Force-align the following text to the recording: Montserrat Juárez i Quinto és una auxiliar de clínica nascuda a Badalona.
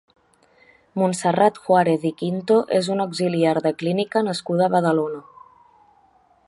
Montserrat 0.99 1.59
Juárez 1.67 2.07
i 2.11 2.13
Quinto 2.21 2.57
és 2.79 2.91
una 2.95 3.07
auxiliar 3.09 3.55
de 3.67 3.75
clínica 3.83 4.27
nascuda 4.31 4.67
a 4.69 4.73
Badalona. 4.79 5.23